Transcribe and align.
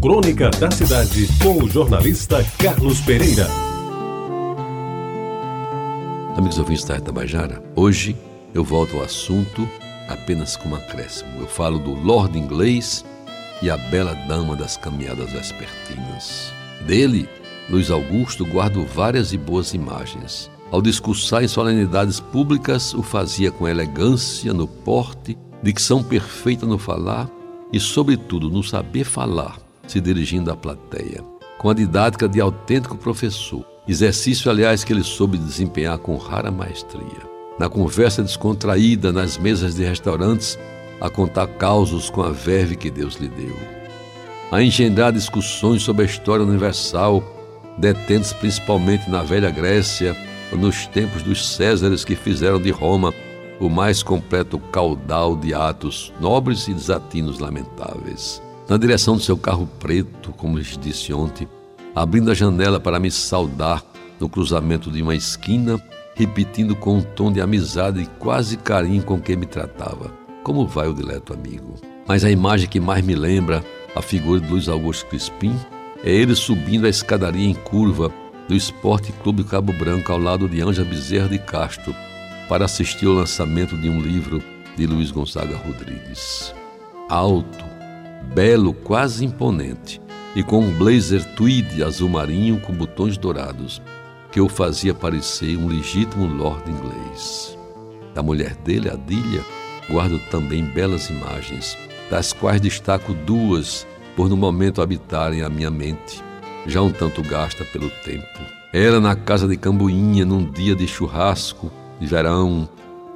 Crônica 0.00 0.48
da 0.58 0.70
Cidade, 0.70 1.28
com 1.42 1.62
o 1.62 1.68
jornalista 1.68 2.42
Carlos 2.58 3.02
Pereira. 3.02 3.46
Amigos 6.34 6.58
ouvintes 6.58 6.84
da 6.84 6.98
Tabajara, 6.98 7.62
hoje 7.76 8.16
eu 8.54 8.64
volto 8.64 8.96
ao 8.96 9.02
assunto 9.02 9.68
apenas 10.08 10.56
com 10.56 10.70
um 10.70 10.74
acréscimo. 10.74 11.40
Eu 11.40 11.46
falo 11.46 11.78
do 11.78 11.92
Lord 11.92 12.38
Inglês 12.38 13.04
e 13.60 13.68
a 13.68 13.76
bela 13.76 14.14
dama 14.26 14.56
das 14.56 14.78
caminhadas 14.78 15.30
vespertinas. 15.32 16.50
Dele, 16.86 17.28
Luiz 17.68 17.90
Augusto 17.90 18.46
guardo 18.46 18.86
várias 18.86 19.34
e 19.34 19.36
boas 19.36 19.74
imagens. 19.74 20.50
Ao 20.70 20.80
discursar 20.80 21.44
em 21.44 21.48
solenidades 21.48 22.20
públicas, 22.20 22.94
o 22.94 23.02
fazia 23.02 23.50
com 23.50 23.68
elegância 23.68 24.54
no 24.54 24.66
porte, 24.66 25.36
dicção 25.62 26.02
perfeita 26.02 26.64
no 26.64 26.78
falar 26.78 27.28
e, 27.70 27.78
sobretudo, 27.78 28.48
no 28.48 28.62
saber 28.62 29.04
falar, 29.04 29.58
se 29.90 30.00
dirigindo 30.00 30.50
à 30.50 30.56
plateia. 30.56 31.22
Com 31.58 31.68
a 31.68 31.74
didática 31.74 32.28
de 32.28 32.40
autêntico 32.40 32.96
professor, 32.96 33.64
exercício, 33.86 34.50
aliás, 34.50 34.84
que 34.84 34.92
ele 34.92 35.02
soube 35.02 35.36
desempenhar 35.36 35.98
com 35.98 36.16
rara 36.16 36.50
maestria. 36.50 37.28
Na 37.58 37.68
conversa 37.68 38.22
descontraída 38.22 39.12
nas 39.12 39.36
mesas 39.36 39.74
de 39.74 39.84
restaurantes, 39.84 40.58
a 41.00 41.10
contar 41.10 41.46
causos 41.46 42.08
com 42.08 42.22
a 42.22 42.30
verve 42.30 42.76
que 42.76 42.90
Deus 42.90 43.16
lhe 43.16 43.28
deu. 43.28 43.56
A 44.52 44.62
engendrar 44.62 45.12
discussões 45.12 45.82
sobre 45.82 46.02
a 46.02 46.06
história 46.06 46.44
universal, 46.44 47.22
detendo-se 47.76 48.34
principalmente 48.36 49.10
na 49.10 49.22
velha 49.22 49.50
Grécia, 49.50 50.16
nos 50.52 50.86
tempos 50.86 51.22
dos 51.22 51.54
Césares 51.54 52.04
que 52.04 52.16
fizeram 52.16 52.60
de 52.60 52.70
Roma 52.70 53.12
o 53.60 53.68
mais 53.68 54.02
completo 54.02 54.58
caudal 54.58 55.36
de 55.36 55.52
atos 55.52 56.12
nobres 56.18 56.66
e 56.66 56.74
desatinos 56.74 57.38
lamentáveis. 57.38 58.42
Na 58.70 58.76
direção 58.76 59.16
do 59.16 59.20
seu 59.20 59.36
carro 59.36 59.66
preto, 59.80 60.30
como 60.30 60.56
lhes 60.56 60.78
disse 60.78 61.12
ontem, 61.12 61.48
abrindo 61.92 62.30
a 62.30 62.34
janela 62.34 62.78
para 62.78 63.00
me 63.00 63.10
saudar 63.10 63.84
no 64.20 64.28
cruzamento 64.28 64.92
de 64.92 65.02
uma 65.02 65.16
esquina, 65.16 65.82
repetindo 66.14 66.76
com 66.76 66.98
um 66.98 67.02
tom 67.02 67.32
de 67.32 67.40
amizade 67.40 68.00
e 68.00 68.06
quase 68.20 68.56
carinho 68.56 69.02
com 69.02 69.20
que 69.20 69.34
me 69.34 69.44
tratava. 69.44 70.12
Como 70.44 70.68
vai 70.68 70.86
o 70.86 70.94
dileto 70.94 71.34
amigo? 71.34 71.74
Mas 72.06 72.24
a 72.24 72.30
imagem 72.30 72.68
que 72.68 72.78
mais 72.78 73.04
me 73.04 73.16
lembra 73.16 73.64
a 73.96 74.00
figura 74.00 74.40
de 74.40 74.48
Luiz 74.48 74.68
Augusto 74.68 75.06
Crispim 75.06 75.58
é 76.04 76.12
ele 76.12 76.36
subindo 76.36 76.86
a 76.86 76.88
escadaria 76.88 77.48
em 77.48 77.54
curva 77.54 78.12
do 78.46 78.54
Esporte 78.54 79.10
Clube 79.24 79.42
Cabo 79.42 79.72
Branco 79.72 80.12
ao 80.12 80.18
lado 80.18 80.48
de 80.48 80.62
Anja 80.62 80.84
Bezerra 80.84 81.28
de 81.28 81.40
Castro 81.40 81.92
para 82.48 82.66
assistir 82.66 83.06
ao 83.06 83.14
lançamento 83.14 83.76
de 83.76 83.88
um 83.88 84.00
livro 84.00 84.40
de 84.76 84.86
Luiz 84.86 85.10
Gonzaga 85.10 85.56
Rodrigues. 85.56 86.54
Alto, 87.08 87.69
belo, 88.34 88.72
quase 88.72 89.24
imponente, 89.24 90.00
e 90.34 90.42
com 90.42 90.60
um 90.60 90.72
blazer 90.78 91.24
tweed 91.34 91.82
azul 91.82 92.08
marinho 92.08 92.60
com 92.60 92.72
botões 92.72 93.16
dourados, 93.16 93.82
que 94.30 94.40
o 94.40 94.48
fazia 94.48 94.94
parecer 94.94 95.56
um 95.56 95.66
legítimo 95.66 96.26
lord 96.26 96.70
inglês. 96.70 97.58
Da 98.14 98.22
mulher 98.22 98.54
dele, 98.56 98.88
Adília, 98.88 99.44
guardo 99.88 100.18
também 100.30 100.64
belas 100.64 101.10
imagens, 101.10 101.76
das 102.10 102.32
quais 102.32 102.60
destaco 102.60 103.12
duas 103.12 103.86
por 104.14 104.28
no 104.28 104.36
momento 104.36 104.82
habitarem 104.82 105.42
a 105.42 105.48
minha 105.48 105.70
mente 105.70 106.22
já 106.66 106.82
um 106.82 106.90
tanto 106.90 107.22
gasta 107.22 107.64
pelo 107.64 107.90
tempo. 108.04 108.26
Era 108.72 109.00
na 109.00 109.16
casa 109.16 109.48
de 109.48 109.56
Cambuinha, 109.56 110.24
num 110.24 110.44
dia 110.44 110.74
de 110.74 110.86
churrasco, 110.86 111.70
de 111.98 112.06
verão, 112.06 112.68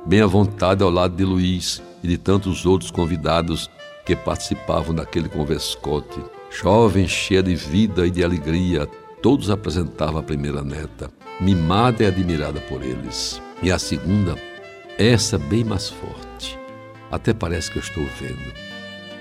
bem 0.06 0.20
à 0.20 0.27
vontade 0.27 0.82
ao 0.82 0.91
lado 0.91 1.14
de 1.14 1.25
Luiz 1.25 1.82
e 2.02 2.08
de 2.08 2.19
tantos 2.19 2.66
outros 2.66 2.91
convidados 2.91 3.70
que 4.05 4.14
participavam 4.14 4.94
daquele 4.94 5.28
converscote. 5.28 6.20
Jovem, 6.50 7.08
cheia 7.08 7.42
de 7.42 7.55
vida 7.55 8.06
e 8.06 8.10
de 8.10 8.22
alegria, 8.22 8.86
todos 9.22 9.50
apresentavam 9.50 10.20
a 10.20 10.22
primeira 10.22 10.62
neta, 10.62 11.10
mimada 11.41 12.05
e 12.05 12.06
admirada 12.06 12.60
por 12.60 12.82
eles. 12.82 13.41
E 13.62 13.72
a 13.72 13.78
segunda, 13.78 14.36
essa 14.98 15.38
bem 15.38 15.64
mais 15.64 15.88
forte. 15.88 16.59
Até 17.10 17.32
parece 17.32 17.70
que 17.70 17.78
eu 17.78 17.82
estou 17.82 18.04
vendo. 18.20 18.53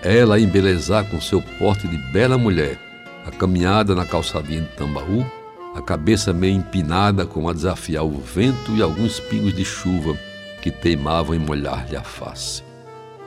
Ela 0.03 0.35
a 0.35 0.39
embelezar 0.39 1.09
com 1.09 1.22
seu 1.22 1.41
porte 1.57 1.88
de 1.88 1.97
bela 2.11 2.38
mulher, 2.38 2.77
a 3.25 3.31
caminhada 3.31 3.95
na 3.95 4.05
calçadinha 4.05 4.61
de 4.61 4.67
Tambaú, 4.75 5.25
a 5.73 5.81
cabeça 5.81 6.33
meio 6.33 6.57
empinada 6.57 7.25
com 7.25 7.47
a 7.47 7.53
desafiar 7.53 8.03
o 8.03 8.19
vento 8.19 8.75
e 8.75 8.81
alguns 8.81 9.19
pingos 9.19 9.53
de 9.53 9.63
chuva 9.63 10.17
que 10.61 10.69
teimavam 10.69 11.35
em 11.35 11.39
molhar-lhe 11.39 11.95
a 11.95 12.03
face. 12.03 12.63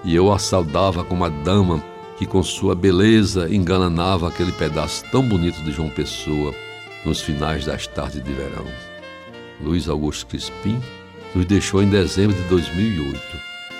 E 0.06 0.14
eu 0.14 0.32
a 0.32 0.38
saudava 0.38 1.02
como 1.02 1.24
a 1.24 1.28
dama 1.28 1.82
que 2.16 2.24
com 2.24 2.40
sua 2.40 2.76
beleza 2.76 3.52
enganava 3.52 4.28
aquele 4.28 4.52
pedaço 4.52 5.04
tão 5.10 5.28
bonito 5.28 5.60
de 5.64 5.72
João 5.72 5.88
Pessoa 5.88 6.54
nos 7.04 7.20
finais 7.20 7.66
das 7.66 7.88
tardes 7.88 8.22
de 8.22 8.32
verão. 8.32 8.64
Luiz 9.60 9.88
Augusto 9.88 10.26
Crispim 10.26 10.80
nos 11.34 11.44
deixou 11.44 11.82
em 11.82 11.90
dezembro 11.90 12.36
de 12.36 12.42
2008 12.44 13.20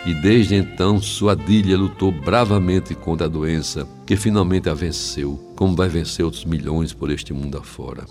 e 0.05 0.15
desde 0.15 0.57
então 0.57 1.01
sua 1.01 1.37
Dília 1.37 1.79
lutou 1.79 2.11
bravamente 2.11 2.93
contra 2.93 3.27
a 3.27 3.31
doença, 3.31 3.89
que 4.05 4.17
finalmente 4.17 4.69
a 4.69 4.75
venceu, 4.75 5.39
como 5.55 5.77
vai 5.77 5.89
vencer 5.89 6.25
outros 6.25 6.45
milhões 6.45 6.93
por 6.93 7.09
este 7.09 7.33
mundo 7.33 7.57
afora. 7.57 8.05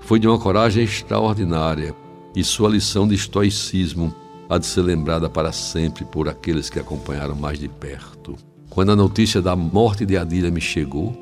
Foi 0.00 0.18
de 0.18 0.26
uma 0.26 0.38
coragem 0.38 0.82
extraordinária 0.82 1.94
e 2.34 2.42
sua 2.42 2.68
lição 2.68 3.06
de 3.06 3.14
estoicismo 3.14 4.12
há 4.52 4.58
de 4.58 4.66
ser 4.66 4.82
lembrada 4.82 5.30
para 5.30 5.50
sempre 5.50 6.04
por 6.04 6.28
aqueles 6.28 6.68
que 6.68 6.78
acompanharam 6.78 7.34
mais 7.34 7.58
de 7.58 7.68
perto. 7.68 8.36
Quando 8.68 8.92
a 8.92 8.96
notícia 8.96 9.40
da 9.40 9.56
morte 9.56 10.04
de 10.04 10.14
Adília 10.14 10.50
me 10.50 10.60
chegou, 10.60 11.16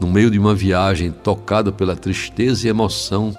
no 0.00 0.08
meio 0.08 0.28
de 0.28 0.40
uma 0.40 0.56
viagem 0.56 1.12
tocada 1.12 1.70
pela 1.70 1.94
tristeza 1.94 2.66
e 2.66 2.70
emoção, 2.70 3.32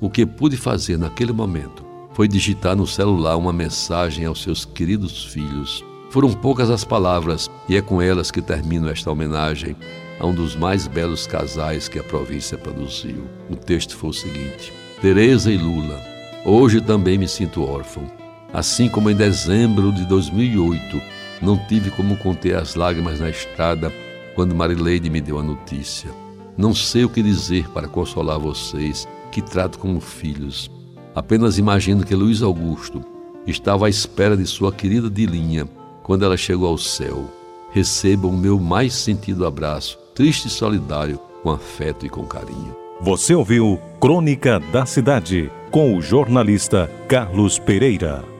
o 0.00 0.08
que 0.08 0.24
pude 0.24 0.56
fazer 0.56 0.98
naquele 0.98 1.32
momento 1.32 1.84
foi 2.14 2.26
digitar 2.26 2.74
no 2.74 2.86
celular 2.86 3.36
uma 3.36 3.52
mensagem 3.52 4.24
aos 4.24 4.42
seus 4.42 4.64
queridos 4.64 5.26
filhos. 5.26 5.84
Foram 6.10 6.32
poucas 6.32 6.70
as 6.70 6.82
palavras 6.82 7.50
e 7.68 7.76
é 7.76 7.82
com 7.82 8.00
elas 8.00 8.30
que 8.30 8.40
termino 8.40 8.88
esta 8.88 9.10
homenagem 9.10 9.76
a 10.18 10.26
um 10.26 10.34
dos 10.34 10.56
mais 10.56 10.86
belos 10.86 11.26
casais 11.26 11.88
que 11.88 11.98
a 11.98 12.02
província 12.02 12.56
produziu. 12.56 13.28
O 13.50 13.54
texto 13.54 13.94
foi 13.94 14.10
o 14.10 14.14
seguinte: 14.14 14.72
Teresa 15.02 15.52
e 15.52 15.58
Lula. 15.58 16.00
Hoje 16.46 16.80
também 16.80 17.18
me 17.18 17.28
sinto 17.28 17.62
órfão. 17.62 18.27
Assim 18.52 18.88
como 18.88 19.10
em 19.10 19.14
dezembro 19.14 19.92
de 19.92 20.06
2008 20.06 21.00
não 21.42 21.56
tive 21.66 21.90
como 21.90 22.16
conter 22.16 22.56
as 22.56 22.74
lágrimas 22.74 23.20
na 23.20 23.28
estrada 23.28 23.92
quando 24.34 24.54
Marileide 24.54 25.10
me 25.10 25.20
deu 25.20 25.38
a 25.38 25.42
notícia. 25.42 26.10
Não 26.56 26.74
sei 26.74 27.04
o 27.04 27.08
que 27.08 27.22
dizer 27.22 27.68
para 27.70 27.88
consolar 27.88 28.38
vocês, 28.38 29.06
que 29.30 29.42
trato 29.42 29.78
como 29.78 30.00
filhos. 30.00 30.70
Apenas 31.14 31.58
imagino 31.58 32.04
que 32.04 32.14
Luiz 32.14 32.42
Augusto 32.42 33.04
estava 33.46 33.86
à 33.86 33.88
espera 33.88 34.36
de 34.36 34.46
sua 34.46 34.72
querida 34.72 35.10
Dilinha 35.10 35.68
quando 36.02 36.24
ela 36.24 36.36
chegou 36.36 36.68
ao 36.68 36.78
céu. 36.78 37.30
Receba 37.70 38.26
o 38.26 38.32
meu 38.32 38.58
mais 38.58 38.94
sentido 38.94 39.46
abraço, 39.46 39.98
triste 40.14 40.46
e 40.46 40.50
solidário, 40.50 41.20
com 41.42 41.50
afeto 41.50 42.06
e 42.06 42.08
com 42.08 42.24
carinho. 42.24 42.74
Você 43.00 43.34
ouviu 43.34 43.78
Crônica 44.00 44.58
da 44.72 44.86
Cidade 44.86 45.50
com 45.70 45.96
o 45.96 46.00
jornalista 46.00 46.90
Carlos 47.06 47.58
Pereira. 47.58 48.37